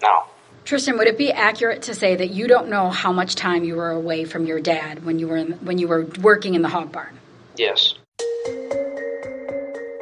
[0.00, 0.24] No.
[0.64, 3.74] Tristan, would it be accurate to say that you don't know how much time you
[3.76, 6.68] were away from your dad when you were in, when you were working in the
[6.68, 7.18] hog barn?
[7.56, 7.94] Yes.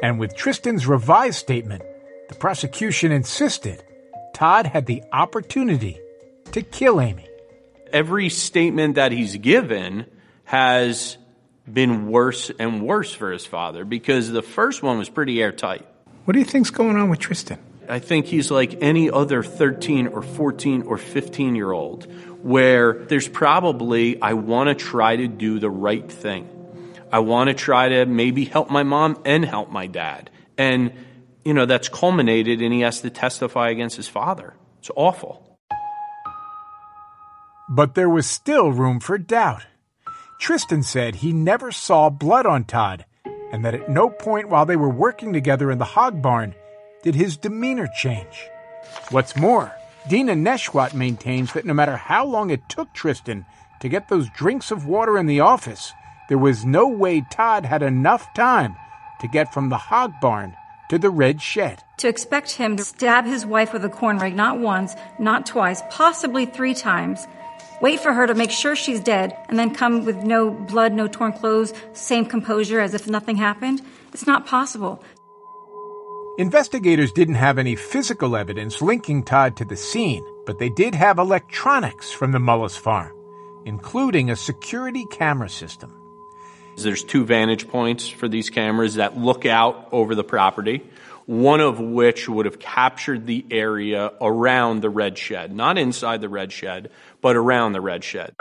[0.03, 1.81] and with Tristan's revised statement,
[2.29, 3.81] the prosecution insisted
[4.35, 5.97] Todd had the opportunity
[6.51, 7.27] to kill Amy.
[7.91, 10.05] Every statement that he's given
[10.43, 11.17] has
[11.71, 15.85] been worse and worse for his father because the first one was pretty airtight.
[16.25, 17.59] what do you think's going on with Tristan?
[17.87, 22.05] I think he's like any other 13 or 14 or 15 year old,
[22.43, 26.49] where there's probably, I want to try to do the right thing.
[27.11, 30.29] I want to try to maybe help my mom and help my dad.
[30.57, 30.93] And,
[31.43, 34.55] you know, that's culminated and he has to testify against his father.
[34.79, 35.57] It's awful.
[37.69, 39.65] But there was still room for doubt.
[40.39, 43.05] Tristan said he never saw blood on Todd,
[43.51, 46.53] and that at no point while they were working together in the hog barn
[47.03, 48.47] did his demeanor change.
[49.09, 49.73] What's more,
[50.07, 53.45] Dina Neshwat maintains that no matter how long it took Tristan
[53.79, 55.93] to get those drinks of water in the office,
[56.29, 58.75] there was no way Todd had enough time
[59.21, 60.55] to get from the hog barn
[60.89, 61.81] to the red shed.
[61.97, 65.81] To expect him to stab his wife with a corn rake not once, not twice,
[65.89, 67.27] possibly three times,
[67.81, 71.07] wait for her to make sure she's dead, and then come with no blood, no
[71.07, 73.81] torn clothes, same composure as if nothing happened,
[74.13, 75.03] it's not possible.
[76.37, 81.17] Investigators didn't have any physical evidence linking Todd to the scene, but they did have
[81.17, 83.13] electronics from the Mullis farm,
[83.65, 85.93] including a security camera system.
[86.77, 90.83] There's two vantage points for these cameras that look out over the property,
[91.25, 96.29] one of which would have captured the area around the red shed, not inside the
[96.29, 96.91] red shed,
[97.25, 98.35] but around the red shed.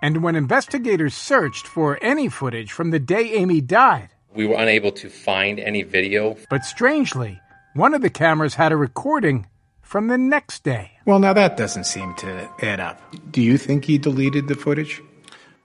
[0.00, 4.92] And when investigators searched for any footage from the day Amy died, we were unable
[4.92, 6.38] to find any video.
[6.48, 7.38] But strangely,
[7.74, 9.46] one of the cameras had a recording
[9.82, 10.92] from the next day.
[11.04, 12.98] Well, now that doesn't seem to add up.
[13.30, 15.02] Do you think he deleted the footage?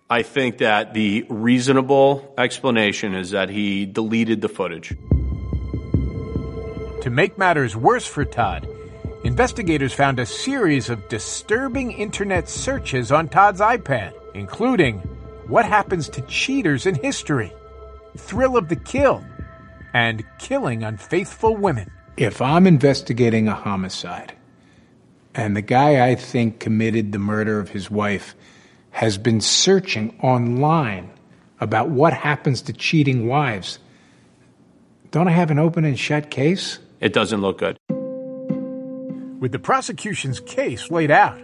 [0.09, 4.97] I think that the reasonable explanation is that he deleted the footage.
[7.03, 8.68] To make matters worse for Todd,
[9.24, 14.99] investigators found a series of disturbing internet searches on Todd's iPad, including
[15.47, 17.53] what happens to cheaters in history,
[18.17, 19.24] thrill of the kill,
[19.93, 21.89] and killing unfaithful women.
[22.17, 24.34] If I'm investigating a homicide
[25.36, 28.36] and the guy I think committed the murder of his wife
[28.91, 31.11] has been searching online
[31.59, 33.80] about what happens to cheating wives,
[35.11, 36.80] don't I have an open and shut case?
[36.99, 37.78] It doesn't look good.
[39.44, 41.38] With the prosecution's case laid out,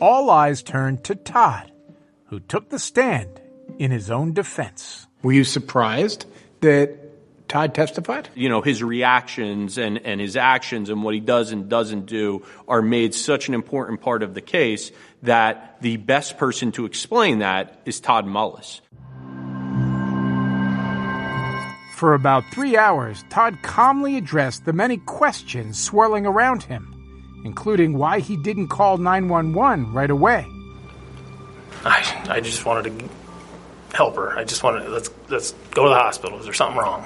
[0.00, 1.72] all eyes turned to Todd,
[2.26, 3.40] who took the stand
[3.80, 5.08] in his own defense.
[5.24, 6.24] Were you surprised
[6.60, 7.00] that
[7.48, 8.28] Todd testified?
[8.36, 12.46] You know, his reactions and, and his actions and what he does and doesn't do
[12.68, 14.92] are made such an important part of the case
[15.24, 18.80] that the best person to explain that is Todd Mullis.
[21.96, 27.01] For about three hours, Todd calmly addressed the many questions swirling around him,
[27.44, 30.46] including why he didn't call 911 right away.
[31.84, 33.08] I, I just wanted to
[33.96, 34.36] help her.
[34.38, 36.38] I just wanted let's let's go to the hospital.
[36.38, 37.04] Is there something wrong?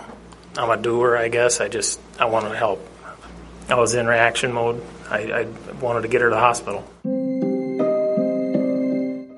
[0.56, 1.60] I'm a doer, I guess.
[1.60, 2.86] I just I wanted to help.
[3.68, 4.82] I was in reaction mode.
[5.10, 5.42] I, I
[5.80, 6.84] wanted to get her to the hospital.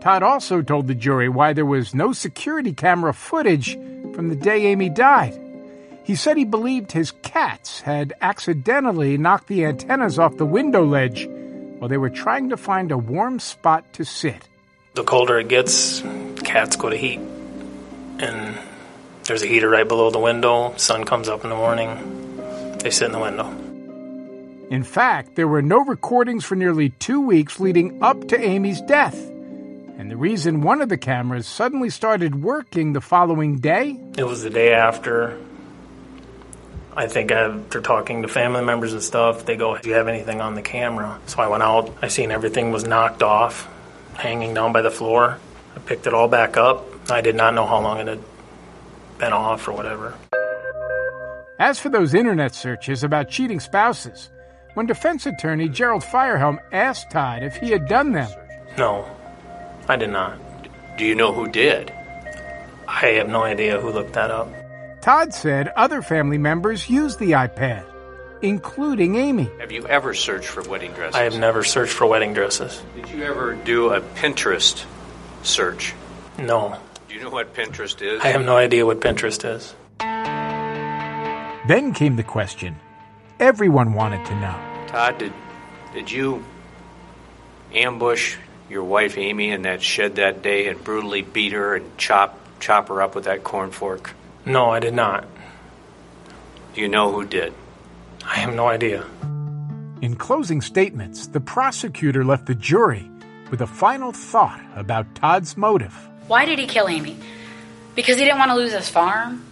[0.01, 3.75] Todd also told the jury why there was no security camera footage
[4.15, 5.39] from the day Amy died.
[6.09, 11.27] He said he believed his cats had accidentally knocked the antennas off the window ledge
[11.27, 14.49] while they were trying to find a warm spot to sit.
[14.95, 16.01] The colder it gets,
[16.45, 17.21] cats go to heat.
[18.21, 18.59] And
[19.25, 20.73] there's a heater right below the window.
[20.79, 22.79] Sun comes up in the morning.
[22.79, 23.47] They sit in the window.
[24.71, 29.15] In fact, there were no recordings for nearly two weeks leading up to Amy's death.
[29.99, 34.01] And the reason one of the cameras suddenly started working the following day?
[34.17, 35.39] It was the day after.
[36.99, 40.09] I think uh, after talking to family members and stuff, they go, Do you have
[40.09, 41.21] anything on the camera?
[41.27, 41.95] So I went out.
[42.03, 43.69] I seen everything was knocked off,
[44.15, 45.39] hanging down by the floor.
[45.77, 46.89] I picked it all back up.
[47.09, 48.21] I did not know how long it had
[49.17, 50.13] been off or whatever.
[51.61, 54.31] As for those internet searches about cheating spouses,
[54.75, 58.29] when defense attorney Gerald Feuerhelm asked Todd if he had done them,
[58.77, 59.09] No,
[59.89, 60.37] I did not.
[60.97, 61.93] Do you know who did?
[62.89, 64.49] I have no idea who looked that up.
[65.01, 67.85] Todd said other family members used the iPad,
[68.43, 69.49] including Amy.
[69.61, 71.15] Have you ever searched for wedding dresses?
[71.15, 72.83] I have never searched for wedding dresses.
[72.97, 74.85] Did you ever do a Pinterest
[75.43, 75.95] search?
[76.37, 76.79] No.
[77.09, 78.21] Do you know what Pinterest is?
[78.23, 79.75] I have no idea what Pinterest is.
[81.69, 82.77] Then came the question
[83.39, 84.85] everyone wanted to know.
[84.89, 85.33] Todd, did,
[85.95, 86.45] did you
[87.73, 88.37] ambush
[88.69, 92.89] your wife Amy in that shed that day and brutally beat her and chop chop
[92.89, 94.13] her up with that corn fork?
[94.49, 95.27] No, I did not.
[96.75, 97.53] Do you know who did?
[98.25, 99.05] I have no idea.
[100.01, 103.11] In closing statements, the prosecutor left the jury
[103.51, 105.95] with a final thought about Todd's motive.
[106.29, 107.19] Why did he kill Amy?
[107.95, 109.45] Because he didn't want to lose his farm?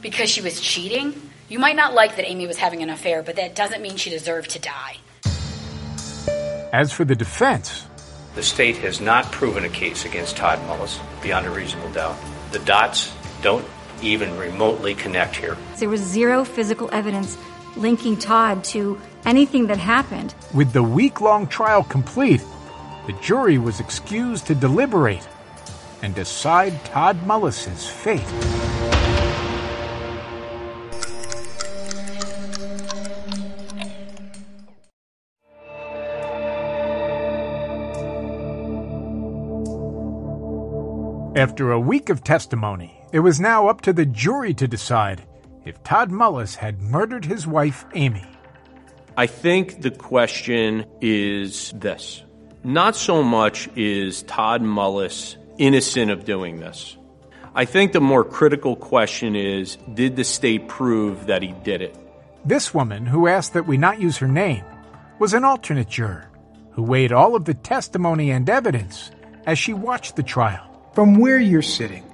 [0.00, 1.14] Because she was cheating?
[1.48, 4.10] You might not like that Amy was having an affair, but that doesn't mean she
[4.10, 4.96] deserved to die.
[6.72, 7.86] As for the defense,
[8.34, 12.16] The state has not proven a case against Todd Mullis beyond a reasonable doubt.
[12.50, 13.12] The dots
[13.42, 13.66] don't
[14.02, 15.56] even remotely connect here.
[15.78, 17.38] There was zero physical evidence
[17.76, 20.34] linking Todd to anything that happened.
[20.52, 22.42] with the week long trial complete,
[23.06, 25.26] the jury was excused to deliberate
[26.02, 29.01] and decide Todd Mullis's fate.
[41.34, 45.22] After a week of testimony, it was now up to the jury to decide
[45.64, 48.26] if Todd Mullis had murdered his wife, Amy.
[49.16, 52.22] I think the question is this.
[52.64, 56.98] Not so much is Todd Mullis innocent of doing this.
[57.54, 61.96] I think the more critical question is did the state prove that he did it?
[62.44, 64.64] This woman, who asked that we not use her name,
[65.18, 66.28] was an alternate juror
[66.72, 69.10] who weighed all of the testimony and evidence
[69.46, 70.68] as she watched the trial.
[70.94, 72.04] From where you're sitting,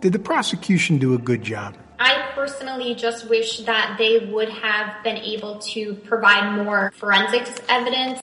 [0.00, 1.76] did the prosecution do a good job?
[2.00, 8.18] I personally just wish that they would have been able to provide more forensics evidence.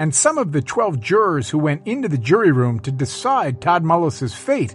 [0.00, 3.84] And some of the 12 jurors who went into the jury room to decide Todd
[3.84, 4.74] Mullis's fate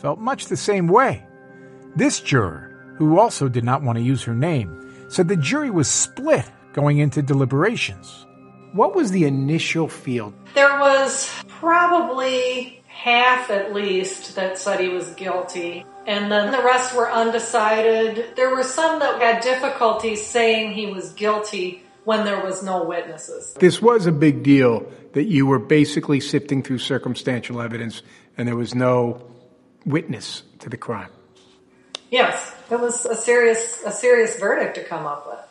[0.00, 1.26] felt much the same way.
[1.96, 5.88] This juror, who also did not want to use her name, said the jury was
[5.88, 8.24] split going into deliberations.
[8.72, 10.32] What was the initial feel?
[10.54, 15.86] There was probably half at least that said he was guilty.
[16.06, 18.34] And then the rest were undecided.
[18.36, 23.54] There were some that had difficulty saying he was guilty when there was no witnesses.
[23.60, 28.02] This was a big deal that you were basically sifting through circumstantial evidence
[28.36, 29.22] and there was no
[29.84, 31.10] witness to the crime.
[32.10, 35.47] Yes, it was a serious a serious verdict to come up with.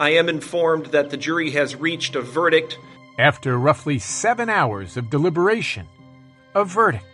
[0.00, 2.78] I am informed that the jury has reached a verdict.
[3.18, 5.86] After roughly seven hours of deliberation,
[6.54, 7.04] a verdict.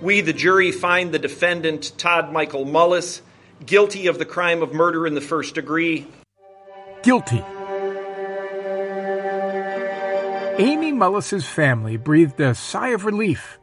[0.00, 3.20] We, the jury, find the defendant, Todd Michael Mullis,
[3.64, 6.08] guilty of the crime of murder in the first degree.
[7.04, 7.44] Guilty.
[10.58, 13.60] Amy Mullis's family breathed a sigh of relief,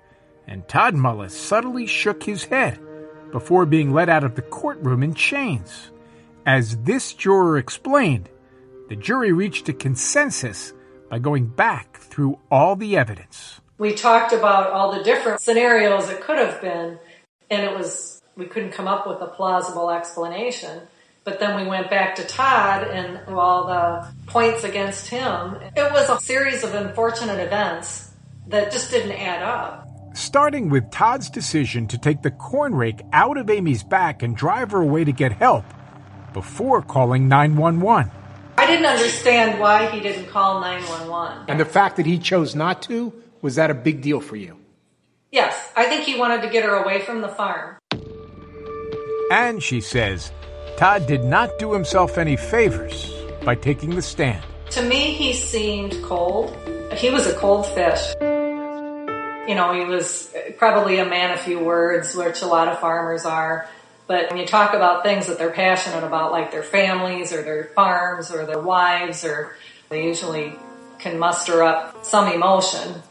[0.48, 2.80] and Todd Mullis subtly shook his head
[3.34, 5.92] before being led out of the courtroom in chains.
[6.46, 8.30] As this juror explained,
[8.88, 10.74] the jury reached a consensus
[11.10, 13.62] by going back through all the evidence.
[13.78, 16.98] We talked about all the different scenarios it could have been,
[17.50, 20.82] and it was we couldn't come up with a plausible explanation.
[21.26, 25.58] But then we went back to Todd and all the points against him.
[25.76, 28.12] It was a series of unfortunate events
[28.48, 29.88] that just didn't add up.
[30.14, 34.72] Starting with Todd's decision to take the corn rake out of Amy's back and drive
[34.72, 35.66] her away to get help
[36.34, 38.12] before calling 911.
[38.58, 41.46] I didn't understand why he didn't call 911.
[41.48, 44.58] And the fact that he chose not to, was that a big deal for you?
[45.32, 47.78] Yes, I think he wanted to get her away from the farm.
[49.32, 50.32] And she says
[50.78, 53.14] Todd did not do himself any favors
[53.46, 54.44] by taking the stand.
[54.72, 56.56] To me, he seemed cold.
[56.94, 58.14] He was a cold fish.
[58.22, 63.26] You know, he was probably a man of few words, which a lot of farmers
[63.26, 63.68] are.
[64.10, 67.66] But when you talk about things that they're passionate about, like their families or their
[67.76, 69.56] farms or their wives, or
[69.90, 70.56] they usually
[70.98, 73.04] can muster up some emotion.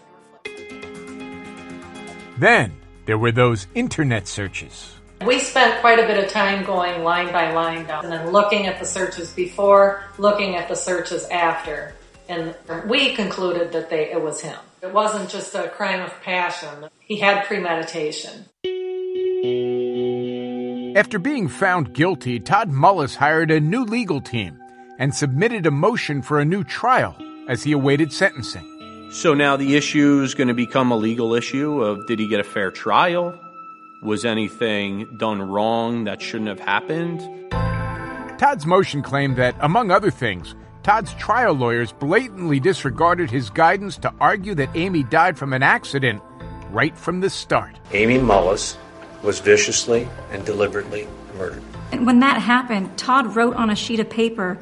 [2.37, 2.75] Then
[3.07, 4.97] there were those internet searches.
[5.25, 8.67] We spent quite a bit of time going line by line down and then looking
[8.67, 11.95] at the searches before, looking at the searches after.
[12.29, 12.57] And
[12.89, 14.59] we concluded that they, it was him.
[14.83, 16.89] It wasn't just a crime of passion.
[16.99, 18.47] He had premeditation.
[20.99, 24.59] After being found guilty, Todd Mullis hired a new legal team
[24.99, 29.09] and submitted a motion for a new trial as he awaited sentencing.
[29.13, 32.41] So now the issue is going to become a legal issue of did he get
[32.41, 33.39] a fair trial?
[34.03, 37.21] Was anything done wrong that shouldn't have happened?
[38.37, 44.13] Todd's motion claimed that, among other things, Todd's trial lawyers blatantly disregarded his guidance to
[44.21, 46.21] argue that Amy died from an accident
[46.73, 47.79] right from the start.
[47.93, 48.77] Amy Mullis
[49.23, 51.07] was viciously and deliberately
[51.37, 51.63] murdered.
[51.93, 54.59] And when that happened, Todd wrote on a sheet of paper,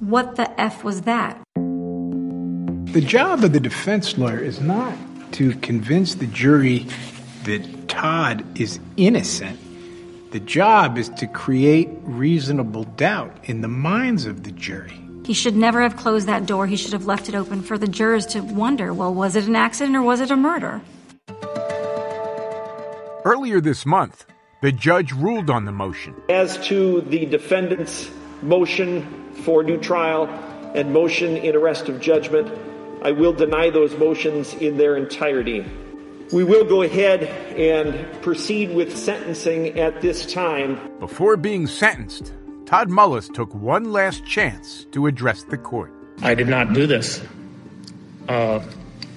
[0.00, 1.40] What the F was that?
[1.54, 4.94] The job of the defense lawyer is not
[5.32, 6.86] to convince the jury
[7.44, 9.58] that Todd is innocent.
[10.32, 14.98] The job is to create reasonable doubt in the minds of the jury.
[15.24, 16.66] He should never have closed that door.
[16.66, 19.56] He should have left it open for the jurors to wonder well, was it an
[19.56, 20.80] accident or was it a murder?
[23.24, 24.26] Earlier this month,
[24.62, 26.14] The judge ruled on the motion.
[26.28, 28.08] As to the defendant's
[28.42, 30.28] motion for new trial
[30.76, 32.46] and motion in arrest of judgment,
[33.02, 35.64] I will deny those motions in their entirety.
[36.32, 37.24] We will go ahead
[37.58, 40.78] and proceed with sentencing at this time.
[41.00, 42.32] Before being sentenced,
[42.64, 45.92] Todd Mullis took one last chance to address the court.
[46.22, 47.20] I did not do this.
[48.28, 48.60] Uh,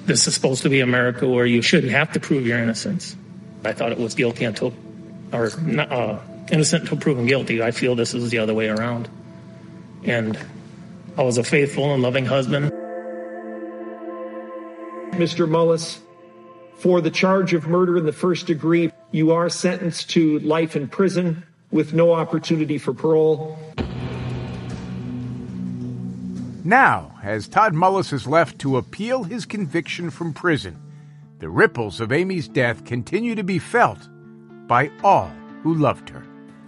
[0.05, 3.15] this is supposed to be America where you shouldn't have to prove your innocence.
[3.65, 4.73] I thought it was guilty until,
[5.31, 6.19] or uh,
[6.51, 7.61] innocent until proven guilty.
[7.61, 9.09] I feel this is the other way around.
[10.03, 10.37] And
[11.17, 12.71] I was a faithful and loving husband.
[15.13, 15.47] Mr.
[15.47, 15.99] Mullis,
[16.77, 20.87] for the charge of murder in the first degree, you are sentenced to life in
[20.87, 23.57] prison with no opportunity for parole.
[26.65, 30.81] Now, as Todd Mullis is left to appeal his conviction from prison,
[31.39, 33.99] the ripples of Amy's death continue to be felt
[34.67, 35.31] by all
[35.63, 36.25] who loved her.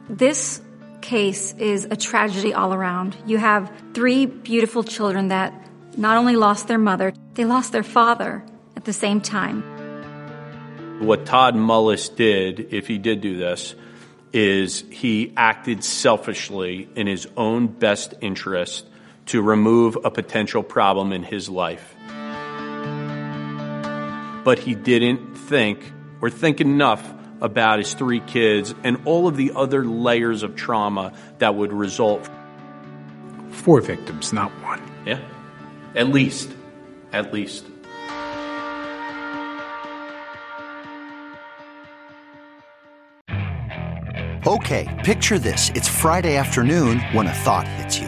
[0.09, 0.61] This
[1.01, 3.15] case is a tragedy all around.
[3.25, 5.53] You have three beautiful children that
[5.95, 8.43] not only lost their mother, they lost their father
[8.75, 9.63] at the same time.
[10.99, 13.75] What Todd Mullis did, if he did do this,
[14.33, 18.85] is he acted selfishly in his own best interest
[19.27, 21.95] to remove a potential problem in his life.
[24.47, 25.91] But he didn't think
[26.21, 27.03] or think enough
[27.41, 32.29] about his three kids and all of the other layers of trauma that would result.
[33.49, 34.81] Four victims, not one.
[35.05, 35.19] Yeah.
[35.95, 36.49] At least.
[37.11, 37.65] At least.
[44.47, 45.71] Okay, picture this.
[45.75, 48.07] It's Friday afternoon when a thought hits you.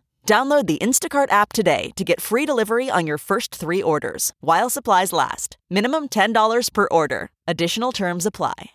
[0.25, 4.69] Download the Instacart app today to get free delivery on your first three orders while
[4.69, 5.57] supplies last.
[5.69, 7.29] Minimum $10 per order.
[7.47, 8.71] Additional terms apply.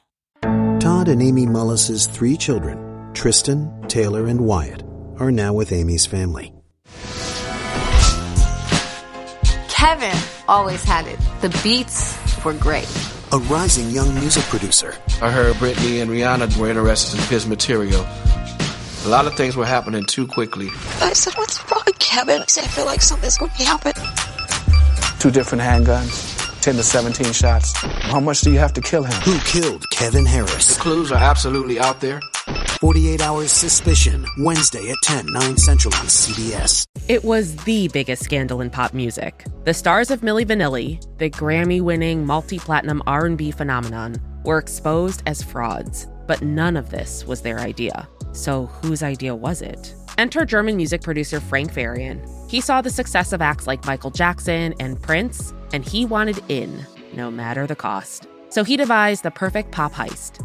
[0.81, 4.83] Todd and Amy Mullis's three children, Tristan, Taylor, and Wyatt,
[5.19, 6.53] are now with Amy's family.
[9.69, 10.19] Kevin
[10.49, 11.19] always had it.
[11.41, 12.89] The beats were great.
[13.33, 14.95] A rising young music producer.
[15.21, 18.05] I heard Britney and Rihanna were interested in his material.
[19.07, 20.69] A lot of things were happening too quickly.
[21.01, 22.43] I said, What's wrong, Kevin?
[22.43, 23.93] I said, I feel like something's going to happen.
[25.21, 26.61] Two different handguns.
[26.61, 27.73] 10 to 17 shots.
[27.77, 29.15] How much do you have to kill him?
[29.23, 30.75] Who killed Kevin Harris?
[30.75, 32.21] The clues are absolutely out there.
[32.81, 36.85] 48 Hours Suspicion, Wednesday at 10, 9 Central on CBS.
[37.07, 39.45] It was the biggest scandal in pop music.
[39.63, 46.09] The stars of Milli Vanilli, the Grammy-winning multi-platinum R&B phenomenon, were exposed as frauds.
[46.27, 48.09] But none of this was their idea.
[48.37, 49.95] So whose idea was it?
[50.19, 52.21] Enter German music producer Frank Farian.
[52.51, 56.87] He saw the success of acts like Michael Jackson and Prince, and he wanted in,
[57.15, 58.27] no matter the cost.
[58.51, 60.45] So he devised the perfect pop heist.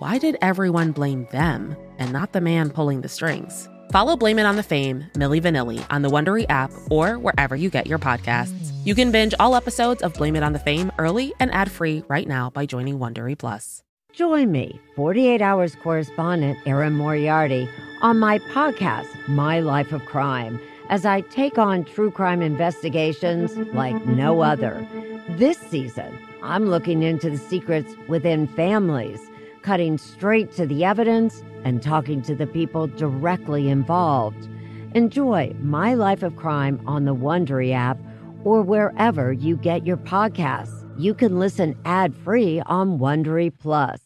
[0.00, 3.68] why did everyone blame them and not the man pulling the strings?
[3.92, 7.68] Follow Blame It on the Fame, Milli Vanilli, on the Wondery app or wherever you
[7.68, 8.72] get your podcasts.
[8.86, 12.26] You can binge all episodes of Blame It on the Fame early and ad-free right
[12.26, 13.82] now by joining Wondery Plus.
[14.14, 17.68] Join me, 48 Hours correspondent Erin Moriarty,
[18.00, 24.06] on my podcast, My Life of Crime, as I take on true crime investigations like
[24.06, 24.86] no other.
[25.28, 29.20] This season, I'm looking into the secrets within families,
[29.62, 34.48] cutting straight to the evidence and talking to the people directly involved.
[34.94, 37.98] Enjoy My Life of Crime on the Wondery app
[38.44, 40.76] or wherever you get your podcasts.
[40.98, 44.00] you can listen ad-free on Wondery Plus.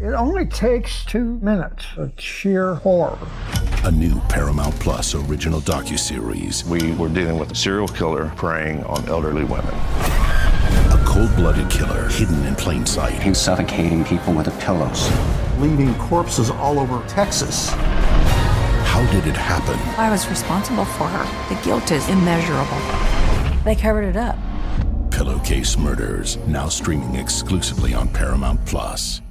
[0.00, 3.18] It only takes two minutes of sheer horror.
[3.84, 6.64] A new Paramount Plus original docuseries.
[6.64, 9.74] We were dealing with a serial killer preying on elderly women.
[11.00, 13.22] A cold-blooded killer hidden in plain sight.
[13.22, 15.10] He's suffocating people with the pillows.
[15.58, 17.70] Leaving corpses all over Texas.
[17.70, 19.78] How did it happen?
[19.98, 21.54] I was responsible for her.
[21.54, 22.78] The guilt is immeasurable.
[23.64, 24.36] They covered it up.
[25.10, 29.22] Pillowcase Murders, now streaming exclusively on Paramount Plus.